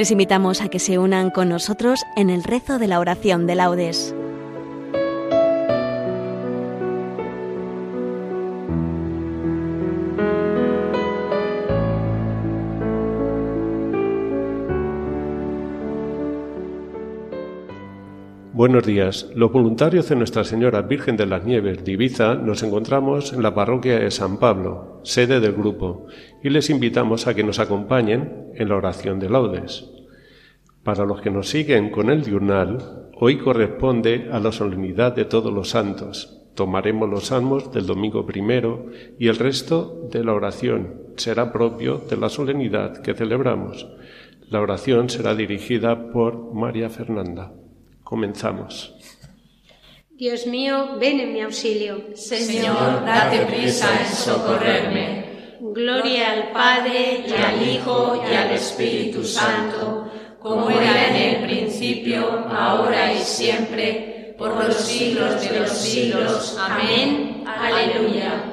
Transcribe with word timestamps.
Les 0.00 0.10
invitamos 0.10 0.62
a 0.62 0.70
que 0.70 0.78
se 0.78 0.98
unan 0.98 1.28
con 1.28 1.50
nosotros 1.50 2.00
en 2.16 2.30
el 2.30 2.42
rezo 2.42 2.78
de 2.78 2.86
la 2.86 3.00
oración 3.00 3.46
de 3.46 3.54
laudes. 3.54 4.14
Buenos 18.60 18.84
días. 18.84 19.26
Los 19.34 19.52
voluntarios 19.52 20.10
de 20.10 20.16
Nuestra 20.16 20.44
Señora 20.44 20.82
Virgen 20.82 21.16
de 21.16 21.24
las 21.24 21.46
Nieves 21.46 21.82
de 21.82 21.92
Ibiza 21.92 22.34
nos 22.34 22.62
encontramos 22.62 23.32
en 23.32 23.42
la 23.42 23.54
parroquia 23.54 23.98
de 23.98 24.10
San 24.10 24.38
Pablo, 24.38 25.00
sede 25.02 25.40
del 25.40 25.54
grupo, 25.54 26.08
y 26.42 26.50
les 26.50 26.68
invitamos 26.68 27.26
a 27.26 27.32
que 27.32 27.42
nos 27.42 27.58
acompañen 27.58 28.52
en 28.54 28.68
la 28.68 28.76
oración 28.76 29.18
de 29.18 29.30
laudes. 29.30 29.99
Para 30.84 31.04
los 31.04 31.20
que 31.20 31.30
nos 31.30 31.48
siguen 31.48 31.90
con 31.90 32.08
el 32.08 32.22
diurnal, 32.22 33.10
hoy 33.14 33.38
corresponde 33.38 34.30
a 34.32 34.40
la 34.40 34.50
solemnidad 34.50 35.14
de 35.14 35.26
todos 35.26 35.52
los 35.52 35.68
santos. 35.68 36.38
Tomaremos 36.54 37.08
los 37.08 37.26
salmos 37.26 37.70
del 37.72 37.86
domingo 37.86 38.24
primero 38.24 38.86
y 39.18 39.28
el 39.28 39.36
resto 39.36 40.08
de 40.10 40.24
la 40.24 40.32
oración 40.32 41.02
será 41.16 41.52
propio 41.52 41.98
de 41.98 42.16
la 42.16 42.28
solemnidad 42.28 43.02
que 43.02 43.14
celebramos. 43.14 43.86
La 44.48 44.60
oración 44.60 45.10
será 45.10 45.34
dirigida 45.34 46.10
por 46.10 46.54
María 46.54 46.88
Fernanda. 46.88 47.52
Comenzamos. 48.02 48.94
Dios 50.16 50.46
mío, 50.46 50.98
ven 50.98 51.20
en 51.20 51.32
mi 51.32 51.40
auxilio. 51.40 52.14
Señor, 52.14 53.04
date 53.04 53.46
prisa 53.46 53.88
en 54.00 54.06
socorrerme. 54.06 55.30
Gloria 55.60 56.32
al 56.32 56.52
Padre, 56.52 57.24
y 57.28 57.32
al 57.32 57.68
Hijo, 57.68 58.22
y 58.30 58.34
al 58.34 58.50
Espíritu 58.50 59.22
Santo, 59.24 60.10
como 60.42 60.70
era 60.70 61.08
en 61.08 61.16
el 61.16 61.42
principio, 61.44 62.46
ahora 62.48 63.12
y 63.12 63.18
siempre, 63.18 64.34
por 64.38 64.56
los 64.56 64.74
siglos 64.74 65.40
de 65.40 65.60
los 65.60 65.70
siglos. 65.70 66.58
Amén. 66.58 67.44
Aleluya. 67.46 68.50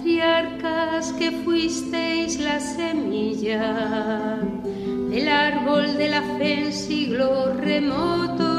patriarcas 0.00 1.12
que 1.12 1.30
fuisteis 1.44 2.40
la 2.40 2.58
semilla 2.58 4.38
del 5.10 5.28
árbol 5.28 5.96
de 5.96 6.08
la 6.08 6.22
fe 6.38 6.64
en 6.64 6.72
siglos 6.72 7.56
remotos. 7.58 8.49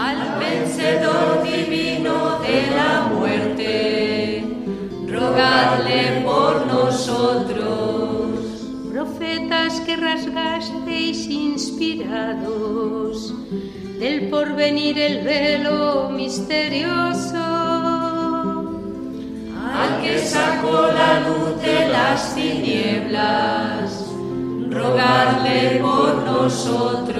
Al 0.00 0.38
vencedor 0.38 1.42
divino 1.42 2.38
de 2.38 2.70
la 2.70 3.08
muerte, 3.12 4.44
rogadle 5.08 6.22
por 6.24 6.68
nosotros. 6.68 8.30
Profetas 8.92 9.80
que 9.80 9.96
rasgasteis 9.96 11.26
inspirados 11.26 13.34
del 13.98 14.30
porvenir 14.30 15.00
el 15.00 15.24
velo 15.24 16.10
misterioso 16.10 17.36
al 19.74 20.00
que 20.00 20.20
sacó 20.20 20.92
la 20.92 21.26
luz 21.26 21.60
de 21.60 21.88
las 21.88 22.36
tinieblas, 22.36 24.06
rogarle 24.70 25.80
por 25.80 26.22
nosotros. 26.22 27.17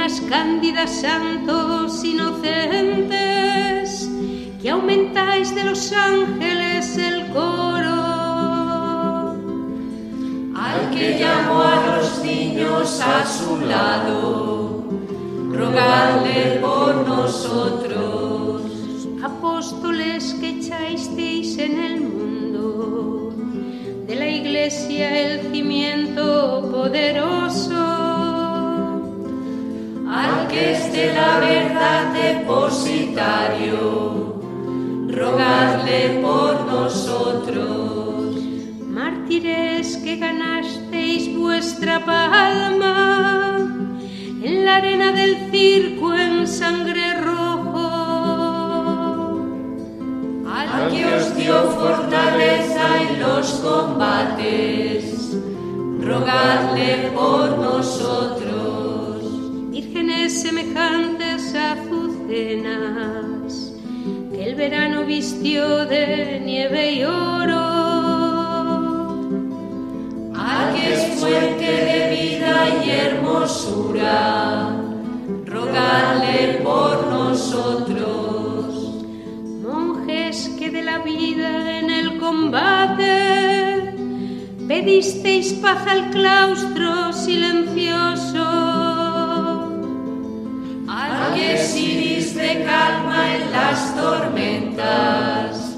Cándidas, 0.00 1.02
santos, 1.02 2.02
inocentes, 2.02 3.18
que 4.62 4.70
aumentáis 4.70 5.54
de 5.54 5.64
los 5.64 5.92
ángeles 5.92 6.96
el 6.96 7.28
coro. 7.28 8.00
Al 10.56 10.90
que 10.90 11.18
llamó 11.18 11.62
a 11.62 11.98
los 11.98 12.24
niños 12.24 12.98
a 13.02 13.26
su 13.26 13.60
lado, 13.60 14.84
rogarle 15.52 16.60
por 16.62 17.06
nosotros 17.06 18.62
apóstoles 19.22 20.34
que 20.40 20.60
echasteis 20.60 21.58
en 21.58 21.78
el 21.78 22.00
mundo, 22.00 23.34
de 24.06 24.16
la 24.16 24.28
iglesia 24.28 25.34
el 25.34 25.52
cimiento 25.52 26.70
poderoso, 26.72 27.39
al 30.90 30.92
de 30.92 31.14
la 31.14 31.38
verdad 31.38 32.12
depositario, 32.12 34.42
rogadle 35.08 36.20
por 36.22 36.66
nosotros. 36.66 38.36
Mártires 38.86 39.96
que 39.98 40.16
ganasteis 40.16 41.36
vuestra 41.36 42.04
palma 42.04 43.58
en 44.42 44.64
la 44.64 44.76
arena 44.76 45.12
del 45.12 45.36
circo 45.50 46.14
en 46.14 46.46
sangre 46.46 47.20
rojo 47.20 47.50
que 50.90 51.04
os 51.04 51.36
dio 51.36 51.70
fortaleza 51.72 53.02
en 53.02 53.20
los 53.20 53.50
combates, 53.60 55.36
rogadle 56.00 57.10
por 57.14 57.58
nosotros. 57.58 58.29
Vistió 65.40 65.86
de 65.86 66.40
nieve 66.44 66.92
y 66.92 67.04
oro. 67.04 67.58
Al 70.34 70.74
que 70.74 70.92
es 70.92 71.18
fuente 71.18 71.64
de 71.64 71.98
vida 72.10 72.54
y 72.84 72.90
hermosura, 72.90 74.76
rogadle 75.46 76.60
por 76.62 77.06
nosotros 77.06 77.86
que 80.58 80.70
de 80.70 80.82
la 80.82 80.98
vida 80.98 81.78
en 81.78 81.90
el 81.90 82.18
combate 82.18 83.94
pedisteis 84.68 85.54
paz 85.54 85.86
al 85.86 86.10
claustro 86.10 87.12
silencioso. 87.12 88.46
Al 90.88 91.34
que 91.34 91.56
de 92.40 92.64
calma 92.64 93.36
en 93.36 93.52
las 93.52 93.94
tormentas, 93.94 95.76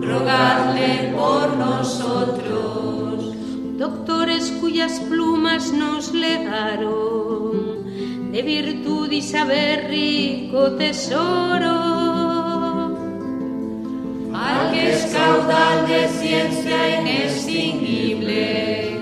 rogadle 0.00 1.12
por 1.16 1.56
nosotros. 1.56 3.34
Doctores 3.76 4.52
cuyas 4.60 5.00
plumas 5.00 5.72
nos 5.72 6.12
legaron 6.12 7.84
de 8.32 8.42
virtud 8.42 9.10
y 9.10 9.22
saber 9.22 9.88
rico 9.88 10.72
tesoro 10.72 11.96
al 14.34 14.72
que 14.72 14.92
es 14.92 15.06
caudal 15.06 15.88
de 15.88 16.08
ciencia 16.08 17.00
inextinguible, 17.00 19.00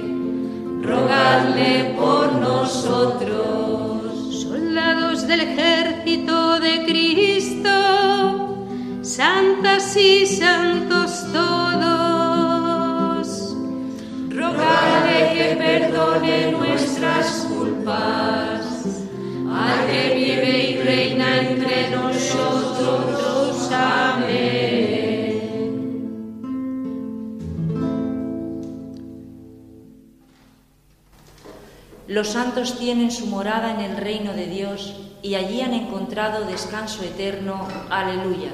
rogadle 0.83 1.95
por 1.97 2.33
nosotros. 2.33 2.54
Del 5.27 5.41
ejército 5.41 6.61
de 6.61 6.85
Cristo, 6.85 7.71
santas 9.01 9.97
y 9.97 10.27
santos 10.27 11.25
todos, 11.33 12.77
rogadle 14.29 15.33
que 15.33 15.57
perdone 15.57 16.53
nuestras 16.53 17.49
culpas, 17.49 18.85
al 19.51 19.87
que 19.87 20.15
vive 20.15 20.71
y 20.71 20.77
reina 20.83 21.41
entre 21.41 21.91
nosotros. 21.91 23.71
Amén. 23.73 25.25
Los 32.09 32.29
santos 32.29 32.79
tienen 32.79 33.11
su 33.11 33.27
morada 33.27 33.71
en 33.73 33.81
el 33.81 33.97
reino 33.97 34.35
de 34.35 34.47
Dios 34.49 35.13
y 35.25 35.35
allí 35.37 35.63
han 35.63 35.73
encontrado 35.73 36.45
descanso 36.45 37.03
eterno. 37.03 37.67
Aleluya. 37.89 38.51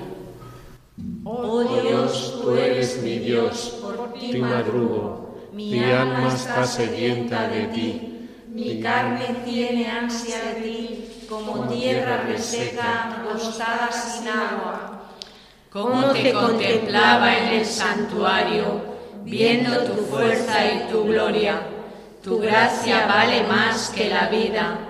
Oh 1.24 1.64
Dios, 1.64 2.40
tú 2.40 2.52
eres 2.52 3.02
mi 3.02 3.18
Dios, 3.18 3.78
por 3.82 4.12
ti 4.14 4.38
madrugo, 4.38 5.48
mi 5.52 5.82
alma 5.82 6.32
está 6.32 6.64
sedienta 6.64 7.48
de 7.48 7.64
ti, 7.66 8.28
mi 8.48 8.80
carne 8.80 9.42
tiene 9.44 9.90
ansia 9.90 10.36
de 10.44 10.60
ti, 10.60 11.26
como 11.28 11.66
tierra 11.68 12.22
reseca, 12.22 13.16
angostada 13.16 13.90
sin 13.90 14.28
agua. 14.28 15.02
Como 15.72 16.12
te 16.12 16.32
contemplaba 16.32 17.36
en 17.36 17.60
el 17.60 17.66
santuario, 17.66 18.80
viendo 19.24 19.76
tu 19.84 20.02
fuerza 20.02 20.72
y 20.72 20.92
tu 20.92 21.04
gloria. 21.04 21.62
Tu 22.22 22.38
gracia 22.38 23.06
vale 23.06 23.44
más 23.44 23.90
que 23.90 24.10
la 24.10 24.28
vida, 24.28 24.89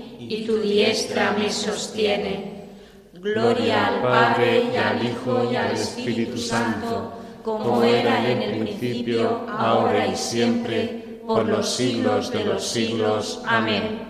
y 0.29 0.45
tu 0.45 0.57
diestra 0.57 1.35
me 1.37 1.51
sostiene. 1.51 2.51
Gloria 3.13 3.87
al 3.87 4.01
Padre 4.01 4.63
y 4.73 4.77
al 4.77 5.05
Hijo 5.05 5.49
y 5.51 5.55
al 5.55 5.71
Espíritu 5.73 6.37
Santo, 6.37 7.13
como 7.43 7.83
era 7.83 8.29
en 8.29 8.41
el 8.41 8.59
principio, 8.59 9.45
ahora 9.49 10.07
y 10.07 10.15
siempre, 10.15 11.19
por 11.25 11.45
los 11.45 11.69
siglos 11.69 12.31
de 12.31 12.45
los 12.45 12.65
siglos. 12.65 13.41
Amén. 13.45 14.01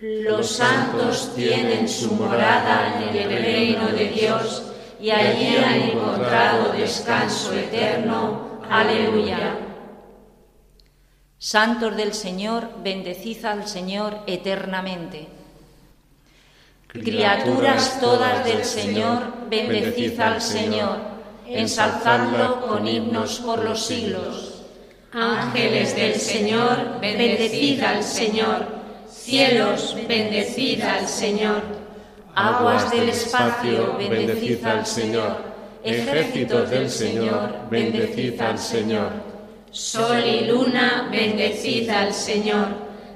Los 0.00 0.46
santos 0.46 1.32
tienen 1.34 1.88
su 1.88 2.14
morada 2.14 3.02
en 3.02 3.16
el 3.16 3.42
reino 3.42 3.88
de 3.88 4.08
Dios 4.10 4.62
y 5.00 5.10
allí 5.10 5.56
han 5.56 5.82
encontrado 5.90 6.72
descanso 6.72 7.52
eterno. 7.54 8.60
Aleluya. 8.68 9.65
Santos 11.38 11.96
del 11.96 12.14
Señor, 12.14 12.68
bendecid 12.82 13.44
al 13.44 13.68
Señor 13.68 14.20
eternamente. 14.26 15.28
Criaturas 16.88 18.00
todas 18.00 18.44
del 18.44 18.64
Señor, 18.64 19.48
bendecid 19.50 20.18
al 20.18 20.40
Señor, 20.40 20.98
ensalzadlo 21.46 22.66
con 22.66 22.88
himnos 22.88 23.40
por 23.40 23.62
los 23.62 23.84
siglos. 23.84 24.64
Ángeles 25.12 25.94
del 25.94 26.14
Señor, 26.14 27.00
bendecid 27.00 27.82
al 27.82 28.02
Señor. 28.02 28.66
Cielos, 29.06 29.94
bendecid 30.08 30.82
al 30.82 31.06
Señor. 31.06 31.62
Aguas 32.34 32.90
del 32.90 33.10
espacio, 33.10 33.96
bendecid 33.98 34.64
al 34.64 34.86
Señor. 34.86 35.36
Ejércitos 35.84 36.70
del 36.70 36.90
Señor, 36.90 37.68
bendecid 37.70 38.40
al 38.40 38.58
Señor. 38.58 39.25
Sol 39.76 40.24
y 40.24 40.46
luna, 40.46 41.08
bendecid 41.10 41.88
al 41.90 42.12
Señor. 42.12 42.68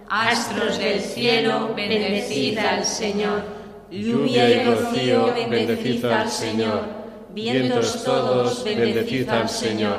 Astros 0.08 0.78
del 0.78 1.00
cielo, 1.00 1.72
bendecid 1.74 2.58
al 2.58 2.84
Señor 2.84 3.60
lluvia 3.90 4.48
y 4.48 4.64
rocío, 4.64 5.34
bendecid 5.48 6.04
al 6.04 6.30
Señor. 6.30 6.82
Vientos 7.30 8.04
todos, 8.04 8.64
bendecid 8.64 9.28
al 9.28 9.48
Señor. 9.48 9.98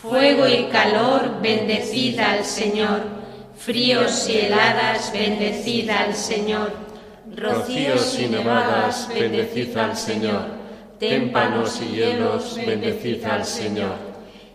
Fuego 0.00 0.46
y 0.46 0.64
calor, 0.64 1.40
bendecid 1.42 2.18
al 2.18 2.44
Señor. 2.44 3.00
Fríos 3.56 4.28
y 4.28 4.38
heladas, 4.38 5.12
bendecid 5.12 5.90
al 5.90 6.14
Señor. 6.14 6.72
Rocíos 7.34 8.18
y 8.18 8.28
nevadas, 8.28 9.08
bendecid 9.12 9.76
al 9.76 9.96
Señor. 9.96 10.58
Témpanos 10.98 11.80
y 11.82 11.96
hielos, 11.96 12.56
bendecid 12.56 13.24
al 13.24 13.44
Señor. 13.44 14.07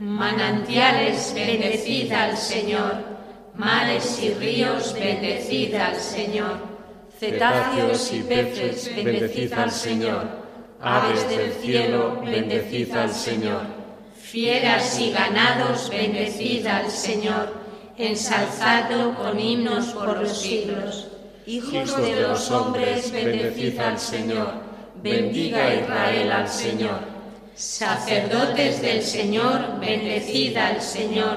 Manantiales, 0.00 1.32
bendecid 1.34 2.10
al 2.12 2.36
Señor. 2.36 2.94
Mares 3.54 4.20
y 4.22 4.34
ríos, 4.34 4.94
bendecid 4.94 5.74
al 5.74 5.96
Señor 5.96 6.70
cetáceos 7.20 8.12
y 8.14 8.22
peces, 8.22 8.90
bendecid 8.96 9.52
al 9.52 9.70
Señor. 9.70 10.24
Aves 10.80 11.28
del 11.28 11.52
cielo, 11.52 12.22
bendecid 12.24 12.96
al 12.96 13.12
Señor. 13.12 13.60
Fieras 14.16 14.98
y 14.98 15.12
ganados, 15.12 15.90
bendecid 15.90 16.66
al 16.66 16.90
Señor. 16.90 17.60
Ensalzadlo 17.98 19.14
con 19.16 19.38
himnos 19.38 19.88
por 19.88 20.18
los 20.18 20.40
siglos. 20.40 21.08
Hijos 21.46 21.94
de 21.98 22.22
los 22.22 22.50
hombres, 22.50 23.12
bendecid 23.12 23.78
al 23.78 23.98
Señor. 23.98 24.54
Bendiga 25.02 25.74
Israel 25.74 26.32
al 26.32 26.48
Señor. 26.48 27.09
Sacerdotes 27.60 28.80
del 28.80 29.02
Señor, 29.02 29.78
bendecid 29.80 30.56
al 30.56 30.80
Señor. 30.80 31.36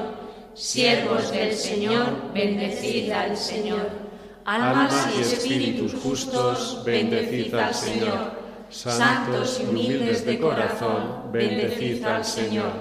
Siervos 0.54 1.32
del 1.32 1.54
Señor, 1.54 2.32
bendecid 2.34 3.12
al 3.12 3.36
Señor 3.36 4.04
almas 4.46 5.10
y 5.18 5.22
espíritus 5.22 5.94
justos, 6.02 6.82
bendecid 6.86 7.54
al 7.56 7.74
Señor. 7.74 8.44
Santos 8.70 9.62
y 9.62 9.70
humildes 9.70 10.26
de 10.26 10.40
corazón, 10.40 11.32
bendecid 11.32 12.04
al 12.06 12.26
Señor. 12.26 12.72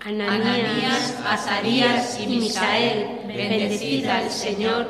Ananías, 0.00 1.14
Azarías 1.26 2.20
y 2.20 2.26
Misael, 2.26 3.20
bendecid 3.26 4.06
al 4.06 4.30
Señor, 4.30 4.86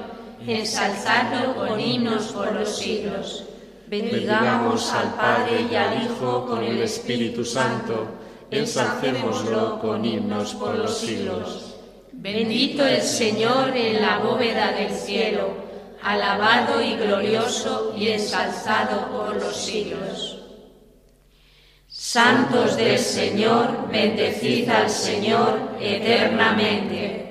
ensalzadlo 0.47 1.57
con 1.57 1.81
himnos 1.81 2.27
por 2.33 2.53
los 2.53 2.77
siglos. 2.77 3.45
Bendigamos 3.87 4.93
al 4.93 5.15
Padre 5.15 5.67
y 5.71 5.75
al 5.75 6.03
Hijo 6.03 6.47
con 6.47 6.63
el 6.63 6.81
Espíritu 6.83 7.45
Santo, 7.45 8.07
ensalcémoslo 8.51 9.79
con 9.81 10.05
himnos 10.05 10.55
por 10.55 10.77
los 10.77 10.99
siglos. 10.99 11.77
Bendito 12.13 12.85
el 12.87 13.03
Señor 13.03 13.77
en 13.77 14.01
la 14.01 14.19
bóveda 14.19 14.73
del 14.73 14.91
cielo 14.91 15.65
alabado 16.05 16.83
y 16.83 16.97
glorioso 16.97 17.95
y 17.97 18.09
ensalzado 18.09 19.11
por 19.11 19.37
los 19.37 19.57
siglos. 19.57 20.39
Santos 21.89 22.77
del 22.77 22.99
Señor, 22.99 23.89
bendecid 23.91 24.69
al 24.69 24.91
Señor 24.91 25.59
eternamente. 25.81 27.24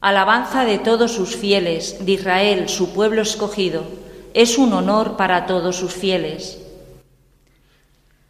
Alabanza 0.00 0.64
de 0.64 0.78
todos 0.78 1.12
sus 1.12 1.36
fieles, 1.36 2.06
de 2.06 2.12
Israel, 2.12 2.70
su 2.70 2.94
pueblo 2.94 3.20
escogido, 3.20 3.84
es 4.32 4.56
un 4.56 4.72
honor 4.72 5.18
para 5.18 5.44
todos 5.44 5.76
sus 5.76 5.92
fieles. 5.92 6.58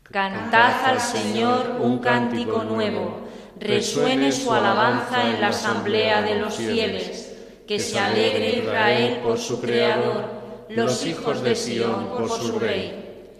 Cantad 0.02 0.84
al 0.84 1.00
Señor 1.00 1.76
un 1.80 2.00
cántico 2.00 2.64
nuevo, 2.64 3.20
resuene 3.60 4.32
su 4.32 4.52
alabanza 4.52 5.30
en 5.30 5.40
la 5.40 5.48
asamblea 5.48 6.22
de 6.22 6.40
los 6.40 6.56
fieles. 6.56 7.28
que 7.68 7.78
se 7.78 8.00
alegre 8.00 8.64
Israel 8.64 9.20
por 9.22 9.38
su 9.38 9.60
Creador, 9.60 10.24
los 10.70 11.06
hijos 11.06 11.40
de 11.40 11.54
Sión 11.54 12.08
por 12.08 12.28
su 12.28 12.58
Rey. 12.58 13.36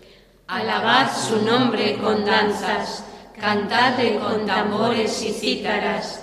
Alabad 0.47 1.11
su 1.13 1.45
nombre 1.45 1.97
con 1.97 2.25
danzas, 2.25 3.03
cantadle 3.41 4.21
con 4.21 4.47
tambores 4.47 5.21
y 5.25 5.33
cítaras, 5.33 6.23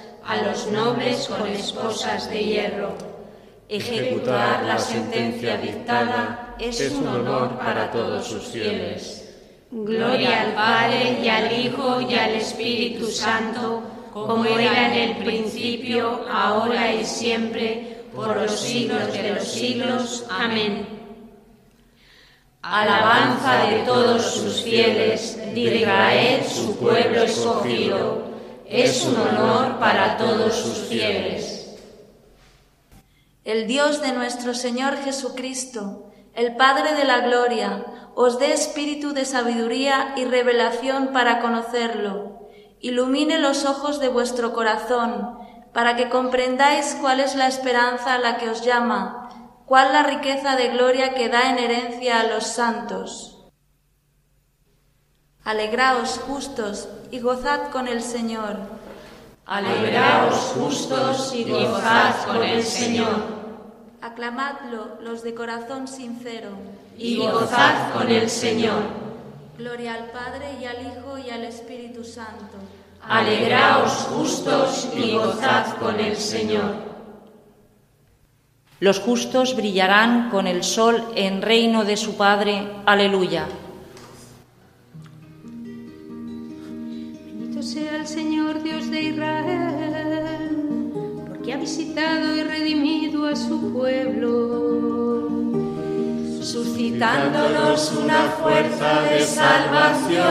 a 0.31 0.37
los 0.43 0.67
nobles 0.67 1.27
con 1.27 1.45
esposas 1.45 2.29
de 2.29 2.41
hierro. 2.41 2.93
Ejecutar 3.67 4.63
la 4.63 4.79
sentencia 4.79 5.57
dictada 5.57 6.55
es 6.57 6.89
un 6.91 7.05
honor 7.05 7.57
para 7.57 7.91
todos 7.91 8.27
sus 8.27 8.43
fieles. 8.45 9.35
Gloria 9.71 10.43
al 10.43 10.53
Padre 10.53 11.19
y 11.21 11.27
al 11.27 11.51
Hijo 11.51 11.99
y 11.99 12.15
al 12.15 12.35
Espíritu 12.35 13.07
Santo, 13.07 13.83
como 14.13 14.45
era 14.45 14.87
en 14.87 15.09
el 15.09 15.17
principio, 15.17 16.25
ahora 16.31 16.93
y 16.93 17.03
siempre, 17.03 18.05
por 18.15 18.37
los 18.37 18.51
siglos 18.57 19.11
de 19.11 19.33
los 19.33 19.43
siglos. 19.43 20.25
Amén. 20.29 20.87
alabanza 22.61 23.65
de 23.65 23.79
todos 23.79 24.21
sus 24.35 24.61
fieles, 24.61 25.35
de 25.53 25.59
Israel 25.59 26.41
su 26.45 26.77
pueblo 26.77 27.23
escogido. 27.23 28.30
Es 28.71 29.05
un 29.05 29.17
honor 29.17 29.79
para 29.79 30.17
todos 30.17 30.55
sus 30.55 30.87
fieles. 30.87 31.75
El 33.43 33.67
Dios 33.67 34.01
de 34.01 34.13
nuestro 34.13 34.53
Señor 34.53 34.95
Jesucristo, 34.97 36.11
el 36.33 36.55
Padre 36.55 36.95
de 36.95 37.03
la 37.03 37.19
Gloria, 37.19 37.85
os 38.15 38.39
dé 38.39 38.53
espíritu 38.53 39.13
de 39.13 39.25
sabiduría 39.25 40.13
y 40.15 40.25
revelación 40.25 41.09
para 41.11 41.41
conocerlo. 41.41 42.47
Ilumine 42.79 43.39
los 43.39 43.65
ojos 43.65 43.99
de 43.99 44.07
vuestro 44.07 44.53
corazón, 44.53 45.37
para 45.73 45.95
que 45.95 46.09
comprendáis 46.09 46.97
cuál 47.01 47.19
es 47.19 47.35
la 47.35 47.47
esperanza 47.47 48.13
a 48.13 48.19
la 48.19 48.37
que 48.37 48.49
os 48.49 48.63
llama 48.63 49.21
cuál 49.71 49.93
la 49.93 50.03
riqueza 50.03 50.57
de 50.57 50.67
gloria 50.67 51.13
que 51.13 51.29
da 51.29 51.49
en 51.49 51.57
herencia 51.57 52.19
a 52.19 52.27
los 52.27 52.43
santos. 52.45 53.30
Alegraos 55.43 56.19
justos 56.27 56.87
y 57.09 57.19
gozad 57.19 57.71
con 57.71 57.87
el 57.87 58.03
Señor. 58.03 58.57
Alegraos 59.47 60.35
justos 60.55 61.33
y 61.33 61.49
gozad 61.49 62.25
con 62.27 62.43
el 62.43 62.63
Señor. 62.63 63.41
Aclamadlo 64.01 65.01
los 65.01 65.23
de 65.23 65.33
corazón 65.33 65.87
sincero. 65.87 66.49
Y 66.95 67.17
gozad 67.17 67.91
con 67.93 68.09
el 68.11 68.29
Señor. 68.29 68.83
Gloria 69.57 69.95
al 69.95 70.11
Padre 70.11 70.57
y 70.61 70.65
al 70.65 70.85
Hijo 70.85 71.17
y 71.17 71.31
al 71.31 71.43
Espíritu 71.43 72.03
Santo. 72.03 72.57
Alegraos 73.01 73.93
justos 74.13 74.89
y 74.95 75.15
gozad 75.15 75.75
con 75.77 75.99
el 75.99 76.17
Señor. 76.17 76.91
Los 78.79 78.99
justos 78.99 79.55
brillarán 79.55 80.29
con 80.29 80.45
el 80.45 80.63
sol 80.63 81.03
en 81.15 81.41
reino 81.41 81.83
de 81.83 81.97
su 81.97 82.15
Padre. 82.15 82.67
Aleluya. 82.85 83.47
Dios 88.59 88.91
de 88.91 89.01
Israel, 89.01 90.49
porque 91.27 91.53
ha 91.53 91.57
visitado 91.57 92.35
y 92.35 92.43
redimido 92.43 93.25
a 93.27 93.35
su 93.35 93.71
pueblo, 93.71 95.29
suscitándonos 96.41 97.93
una 98.03 98.23
fuerza 98.41 99.03
de 99.03 99.21
salvación 99.21 100.21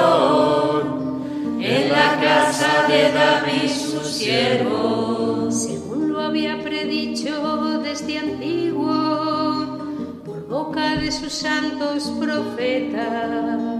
en 1.61 1.89
la 1.91 2.21
casa 2.21 2.87
de 2.89 3.13
David 3.13 3.71
su 3.71 4.01
siervo, 4.01 5.51
según 5.51 6.13
lo 6.13 6.21
había 6.21 6.63
predicho 6.63 7.79
desde 7.79 8.19
antiguo 8.19 9.79
por 10.25 10.47
boca 10.47 10.97
de 10.97 11.11
sus 11.11 11.33
santos 11.33 12.13
profetas. 12.21 13.80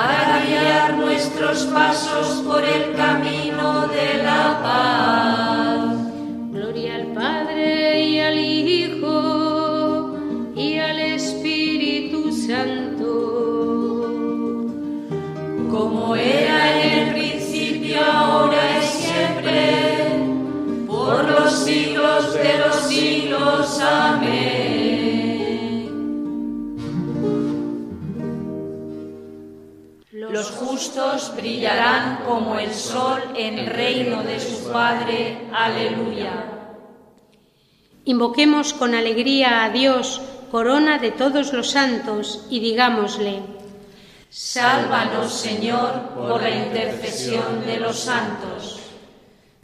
para 0.00 0.40
guiar 0.46 0.94
nuestros 0.94 1.64
pasos 1.64 2.42
por 2.46 2.64
el 2.64 2.94
camino 2.94 3.86
de 3.88 4.22
la 4.22 4.58
paz. 4.62 5.94
Gloria 6.52 6.94
al 6.96 7.06
Padre 7.08 8.00
y 8.08 8.18
al 8.18 8.38
Hijo 8.38 10.16
y 10.56 10.78
al 10.78 10.98
Espíritu 11.00 12.32
Santo, 12.32 13.12
como 15.70 16.16
era 16.16 16.58
en 16.82 16.98
el 16.98 17.12
principio, 17.12 17.98
ahora 18.02 18.78
y 18.78 18.82
siempre 18.86 19.64
por 20.86 21.30
los 21.30 21.52
siglos 21.52 22.32
de 22.32 22.58
los 22.58 22.76
siglos. 22.88 23.80
Amén. 23.80 24.79
Justos 30.80 31.36
brillarán 31.36 32.20
como 32.26 32.58
el 32.58 32.72
sol 32.72 33.20
en 33.36 33.58
el 33.58 33.66
reino 33.66 34.22
de 34.22 34.40
su 34.40 34.72
Padre. 34.72 35.36
Aleluya. 35.52 36.32
Invoquemos 38.06 38.72
con 38.72 38.94
alegría 38.94 39.64
a 39.64 39.68
Dios, 39.68 40.22
corona 40.50 40.96
de 40.96 41.10
todos 41.10 41.52
los 41.52 41.70
santos, 41.70 42.46
y 42.48 42.60
digámosle, 42.60 43.42
Sálvanos, 44.30 45.34
Señor, 45.34 46.14
por 46.16 46.40
la 46.40 46.50
intercesión 46.50 47.66
de 47.66 47.78
los 47.78 47.98
santos. 47.98 48.80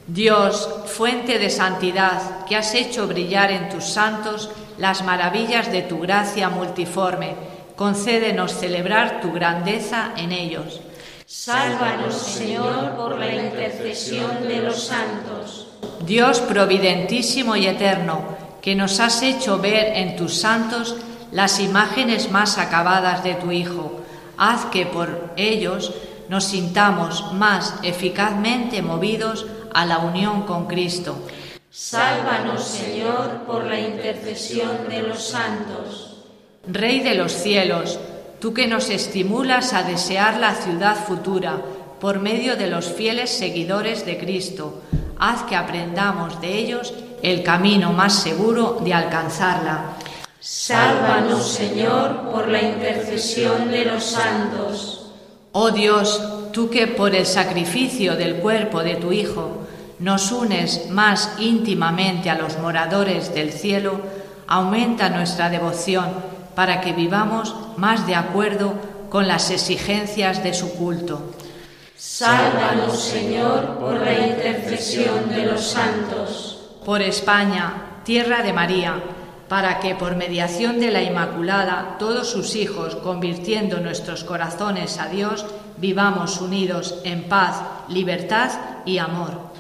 Dios, 0.07 0.69
fuente 0.85 1.39
de 1.39 1.49
santidad, 1.49 2.45
que 2.45 2.57
has 2.57 2.75
hecho 2.75 3.09
brillar 3.09 3.51
en 3.53 3.71
tus 3.71 3.85
santos 3.85 4.51
las 4.77 5.03
maravillas 5.03 5.73
de 5.73 5.81
tu 5.81 5.99
gracia 5.99 6.51
multiforme, 6.51 7.37
concédenos 7.75 8.53
celebrar 8.53 9.23
tu 9.23 9.33
grandeza 9.33 10.13
en 10.19 10.33
ellos. 10.33 10.83
Sálvanos, 11.29 12.15
Señor, 12.15 12.95
por 12.95 13.19
la 13.19 13.35
intercesión 13.35 14.47
de 14.47 14.63
los 14.63 14.85
santos. 14.85 15.67
Dios 16.05 16.39
providentísimo 16.39 17.57
y 17.57 17.67
eterno, 17.67 18.37
que 18.63 18.77
nos 18.77 19.01
has 19.01 19.23
hecho 19.23 19.59
ver 19.59 19.97
en 19.97 20.15
tus 20.15 20.39
santos 20.39 20.95
las 21.33 21.59
imágenes 21.59 22.31
más 22.31 22.59
acabadas 22.59 23.25
de 23.25 23.35
tu 23.35 23.51
Hijo, 23.51 24.03
haz 24.39 24.67
que 24.67 24.87
por 24.87 25.33
ellos 25.37 25.93
nos 26.29 26.45
sintamos 26.45 27.33
más 27.33 27.75
eficazmente 27.83 28.81
movidos 28.81 29.47
a 29.75 29.85
la 29.85 29.99
unión 29.99 30.43
con 30.43 30.69
Cristo. 30.69 31.19
Sálvanos, 31.73 32.63
Señor, 32.63 33.43
por 33.49 33.65
la 33.65 33.81
intercesión 33.81 34.89
de 34.89 35.03
los 35.03 35.25
santos. 35.25 36.19
Rey 36.69 37.01
de 37.01 37.17
los 37.17 37.33
cielos, 37.33 37.99
tú 38.47 38.55
que 38.55 38.69
nos 38.69 38.91
estimulas 38.91 39.73
a 39.73 39.83
desear 39.83 40.39
la 40.39 40.55
ciudad 40.55 40.95
futura 40.95 41.61
por 42.01 42.21
medio 42.21 42.55
de 42.55 42.69
los 42.69 42.87
fieles 42.87 43.29
seguidores 43.29 44.07
de 44.07 44.19
Cristo, 44.19 44.83
haz 45.19 45.43
que 45.43 45.57
aprendamos 45.57 46.41
de 46.41 46.57
ellos 46.57 46.95
el 47.25 47.43
camino 47.43 47.93
más 47.93 48.23
seguro 48.23 48.81
de 48.85 48.95
alcanzarla. 48.95 49.97
Sálvanos, 50.39 51.45
Señor, 51.45 52.31
por 52.31 52.47
la 52.47 52.63
intercesión 52.63 53.69
de 53.69 53.85
los 53.87 54.05
santos. 54.05 55.11
Oh 55.51 55.73
Dios, 55.73 56.23
tú 56.53 56.71
que 56.71 56.87
por 56.87 57.17
el 57.17 57.27
sacrificio 57.27 58.15
del 58.15 58.37
cuerpo 58.37 58.85
de 58.85 58.95
tu 58.95 59.11
Hijo 59.11 59.67
nos 59.99 60.31
unes 60.31 60.89
más 60.89 61.33
íntimamente 61.41 62.31
a 62.31 62.39
los 62.39 62.57
moradores 62.59 63.35
del 63.35 63.53
cielo, 63.53 63.99
aumenta 64.47 65.09
nuestra 65.09 65.51
devoción 65.51 66.36
para 66.57 66.81
que 66.81 66.93
vivamos 66.93 67.55
más 67.77 68.07
de 68.07 68.17
acuerdo 68.17 68.75
con 69.11 69.29
las 69.29 69.51
exigencias 69.51 70.43
de 70.43 70.55
su 70.55 70.75
culto. 70.75 71.35
Sálvanos, 71.97 72.99
Señor, 72.99 73.79
por 73.79 74.01
la 74.01 74.27
intercesión 74.27 75.29
de 75.29 75.47
los 75.47 75.63
santos. 75.63 76.71
Por 76.85 77.03
España, 77.03 78.01
tierra 78.05 78.43
de 78.43 78.53
María, 78.53 79.03
para 79.49 79.81
que 79.81 79.95
por 79.95 80.17
mediación 80.17 80.81
de 80.81 80.91
la 80.91 81.03
Inmaculada 81.03 81.97
todos 81.99 82.31
sus 82.31 82.57
hijos, 82.57 82.97
convirtiendo 82.97 83.79
nuestros 83.81 84.25
corazones 84.25 84.99
a 84.99 85.09
Dios, 85.09 85.45
vivamos 85.77 86.41
unidos 86.41 86.97
en 87.05 87.25
paz, 87.25 87.61
libertad 87.89 88.51
y 88.85 88.99
amor. 88.99 89.53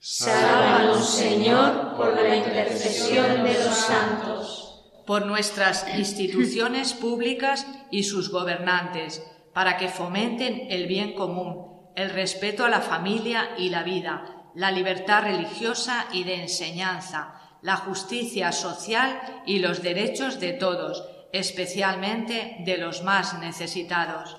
Sálvanos, 0.00 1.08
Señor, 1.08 1.94
por 1.96 2.14
la 2.14 2.36
intercesión 2.36 3.44
de 3.44 3.64
los 3.64 3.76
santos. 3.76 4.67
Por 5.08 5.24
nuestras 5.24 5.86
instituciones 5.96 6.92
públicas 6.92 7.66
y 7.90 8.02
sus 8.02 8.30
gobernantes, 8.30 9.22
para 9.54 9.78
que 9.78 9.88
fomenten 9.88 10.66
el 10.68 10.86
bien 10.86 11.14
común, 11.14 11.88
el 11.96 12.10
respeto 12.10 12.66
a 12.66 12.68
la 12.68 12.82
familia 12.82 13.52
y 13.56 13.70
la 13.70 13.84
vida, 13.84 14.50
la 14.54 14.70
libertad 14.70 15.22
religiosa 15.22 16.08
y 16.12 16.24
de 16.24 16.42
enseñanza, 16.42 17.40
la 17.62 17.76
justicia 17.76 18.52
social 18.52 19.42
y 19.46 19.60
los 19.60 19.82
derechos 19.82 20.40
de 20.40 20.52
todos, 20.52 21.02
especialmente 21.32 22.56
de 22.66 22.76
los 22.76 23.02
más 23.02 23.38
necesitados. 23.38 24.36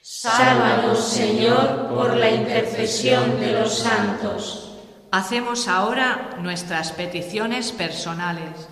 Sálvanos, 0.00 1.06
Señor, 1.06 1.90
por 1.94 2.16
la 2.16 2.30
intercesión 2.30 3.38
de 3.38 3.60
los 3.60 3.80
santos. 3.80 4.72
Hacemos 5.12 5.68
ahora 5.68 6.30
nuestras 6.40 6.92
peticiones 6.92 7.72
personales. 7.72 8.68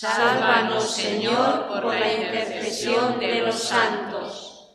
Sálvanos, 0.00 0.94
Señor, 0.94 1.66
por 1.66 1.86
la 1.86 2.12
intercesión 2.12 3.18
de 3.18 3.40
los 3.40 3.56
santos. 3.56 4.70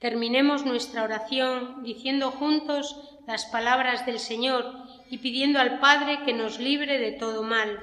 Terminemos 0.00 0.66
nuestra 0.66 1.04
oración 1.04 1.84
diciendo 1.84 2.32
juntos 2.32 2.96
las 3.28 3.44
palabras 3.44 4.04
del 4.04 4.18
Señor 4.18 4.64
y 5.08 5.18
pidiendo 5.18 5.60
al 5.60 5.78
Padre 5.78 6.24
que 6.24 6.32
nos 6.32 6.58
libre 6.58 6.98
de 6.98 7.12
todo 7.12 7.44
mal. 7.44 7.78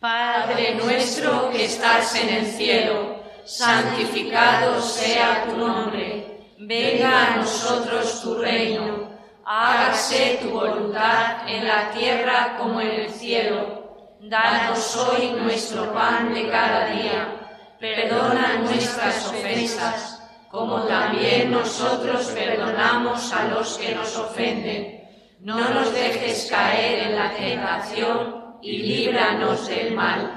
Padre 0.00 0.74
nuestro 0.74 1.48
que 1.48 1.64
estás 1.64 2.14
en 2.16 2.28
el 2.28 2.44
cielo, 2.44 3.22
santificado 3.46 4.82
sea 4.82 5.46
tu 5.46 5.56
nombre. 5.56 6.42
Venga 6.58 7.32
a 7.32 7.36
nosotros 7.36 8.20
tu 8.20 8.34
reino. 8.34 9.08
Hágase 9.46 10.40
tu 10.42 10.50
voluntad 10.50 11.48
en 11.48 11.66
la 11.66 11.90
tierra 11.90 12.58
como 12.58 12.82
en 12.82 12.90
el 12.90 13.08
cielo. 13.08 13.80
Danos 14.20 14.96
hoy 14.96 15.32
nuestro 15.32 15.92
pan 15.92 16.32
de 16.34 16.48
cada 16.48 16.86
día. 16.86 17.76
Perdona 17.78 18.58
nuestras 18.58 19.26
ofensas, 19.26 20.22
como 20.50 20.82
también 20.82 21.50
nosotros 21.50 22.26
perdonamos 22.26 23.32
a 23.32 23.48
los 23.48 23.78
que 23.78 23.94
nos 23.94 24.16
ofenden 24.16 25.00
no 25.42 25.56
nos 25.70 25.94
dejes 25.94 26.48
caer 26.50 27.08
en 27.08 27.16
la 27.16 27.34
tentación 27.34 28.56
y 28.60 28.76
líbranos 28.76 29.68
del 29.68 29.94
mal. 29.94 30.36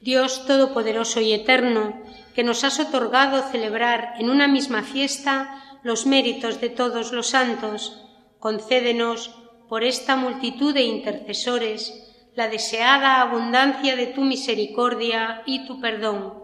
Dios 0.00 0.44
Todopoderoso 0.46 1.20
y 1.20 1.32
Eterno, 1.32 2.02
que 2.34 2.42
nos 2.42 2.64
has 2.64 2.80
otorgado 2.80 3.40
celebrar 3.50 4.14
en 4.18 4.30
una 4.30 4.48
misma 4.48 4.82
fiesta 4.82 5.62
los 5.84 6.06
méritos 6.06 6.60
de 6.60 6.70
todos 6.70 7.12
los 7.12 7.28
santos, 7.28 8.04
concédenos 8.40 9.30
por 9.68 9.84
esta 9.84 10.16
multitud 10.16 10.74
de 10.74 10.82
intercesores 10.82 12.04
la 12.36 12.48
deseada 12.48 13.20
abundancia 13.20 13.96
de 13.96 14.06
tu 14.08 14.22
misericordia 14.22 15.42
y 15.46 15.66
tu 15.66 15.80
perdón. 15.80 16.34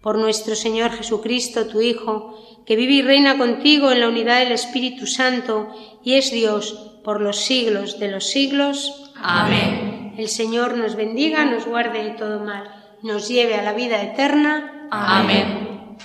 Por 0.00 0.18
nuestro 0.18 0.56
Señor 0.56 0.90
Jesucristo, 0.90 1.68
tu 1.68 1.80
Hijo, 1.80 2.36
que 2.66 2.74
vive 2.74 2.94
y 2.94 3.02
reina 3.02 3.38
contigo 3.38 3.92
en 3.92 4.00
la 4.00 4.08
unidad 4.08 4.40
del 4.40 4.52
Espíritu 4.52 5.06
Santo 5.06 5.68
y 6.02 6.14
es 6.14 6.32
Dios 6.32 6.98
por 7.04 7.20
los 7.20 7.38
siglos 7.38 8.00
de 8.00 8.10
los 8.10 8.26
siglos. 8.26 9.12
Amén. 9.14 10.14
El 10.18 10.28
Señor 10.28 10.76
nos 10.76 10.96
bendiga, 10.96 11.44
nos 11.44 11.66
guarde 11.66 12.02
de 12.02 12.10
todo 12.10 12.40
mal, 12.44 12.64
nos 13.02 13.28
lleve 13.28 13.54
a 13.54 13.62
la 13.62 13.74
vida 13.74 14.02
eterna. 14.02 14.88
Amén. 14.90 15.96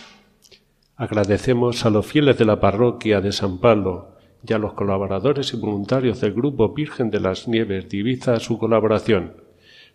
Agradecemos 0.95 1.85
a 1.85 1.89
los 1.89 2.05
fieles 2.05 2.37
de 2.37 2.45
la 2.45 2.59
parroquia 2.59 3.19
de 3.19 3.31
San 3.31 3.59
Pablo 3.59 4.16
y 4.47 4.53
a 4.53 4.57
los 4.57 4.73
colaboradores 4.73 5.53
y 5.53 5.57
voluntarios 5.57 6.21
del 6.21 6.33
Grupo 6.33 6.73
Virgen 6.73 7.09
de 7.09 7.19
las 7.19 7.47
Nieves 7.47 7.89
de 7.89 7.97
Ibiza 7.97 8.39
su 8.39 8.57
colaboración. 8.57 9.33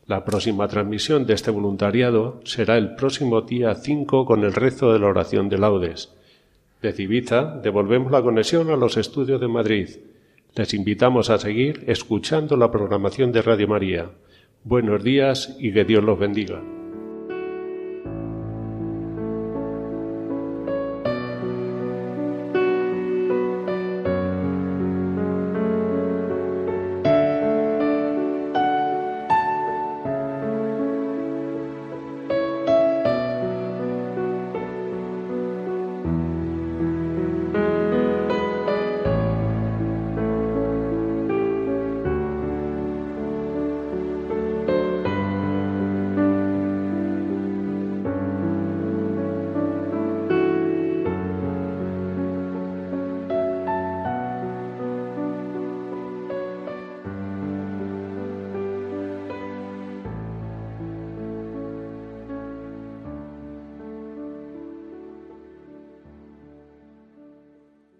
La 0.07 0.25
próxima 0.25 0.69
transmisión 0.69 1.27
de 1.27 1.35
este 1.35 1.51
voluntariado 1.51 2.41
será 2.45 2.77
el 2.77 2.95
próximo 2.97 3.41
día 3.43 3.75
5 3.75 4.27
con 4.27 4.45
el 4.45 4.53
rezo 4.53 4.93
de 4.93 4.99
la 4.99 5.07
oración 5.07 5.49
de 5.49 5.59
laudes. 5.59 6.13
De 6.83 6.95
Ibiza 6.97 7.61
devolvemos 7.63 8.11
la 8.11 8.23
conexión 8.23 8.71
a 8.71 8.77
los 8.77 8.97
estudios 8.97 9.41
de 9.41 9.49
Madrid. 9.49 9.89
Les 10.55 10.75
invitamos 10.75 11.31
a 11.31 11.39
seguir 11.39 11.85
escuchando 11.87 12.57
la 12.57 12.71
programación 12.71 13.33
de 13.33 13.43
Radio 13.43 13.69
María. 13.69 14.11
Buenos 14.65 15.03
días 15.03 15.57
y 15.59 15.73
que 15.73 15.85
Dios 15.85 16.05
los 16.05 16.19
bendiga. 16.19 16.82